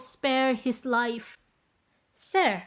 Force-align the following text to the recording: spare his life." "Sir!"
spare 0.01 0.55
his 0.55 0.83
life." 0.83 1.37
"Sir!" 2.11 2.59